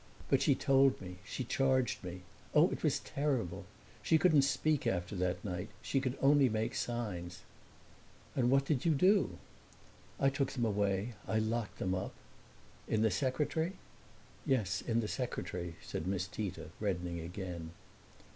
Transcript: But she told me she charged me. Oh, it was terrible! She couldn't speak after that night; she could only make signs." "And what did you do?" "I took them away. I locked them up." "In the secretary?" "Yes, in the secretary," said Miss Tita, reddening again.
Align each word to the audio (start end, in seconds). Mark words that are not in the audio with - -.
But 0.29 0.41
she 0.41 0.55
told 0.55 0.99
me 0.99 1.17
she 1.23 1.43
charged 1.43 2.03
me. 2.03 2.21
Oh, 2.55 2.71
it 2.71 2.81
was 2.81 2.99
terrible! 3.01 3.65
She 4.01 4.17
couldn't 4.17 4.41
speak 4.41 4.87
after 4.87 5.15
that 5.17 5.45
night; 5.45 5.69
she 5.83 6.01
could 6.01 6.17
only 6.23 6.49
make 6.49 6.73
signs." 6.73 7.41
"And 8.35 8.49
what 8.49 8.65
did 8.65 8.83
you 8.83 8.95
do?" 8.95 9.37
"I 10.19 10.31
took 10.31 10.53
them 10.53 10.65
away. 10.65 11.13
I 11.27 11.37
locked 11.37 11.77
them 11.77 11.93
up." 11.93 12.15
"In 12.87 13.03
the 13.03 13.11
secretary?" 13.11 13.73
"Yes, 14.43 14.81
in 14.81 15.01
the 15.01 15.07
secretary," 15.07 15.75
said 15.83 16.07
Miss 16.07 16.25
Tita, 16.25 16.69
reddening 16.79 17.19
again. 17.19 17.69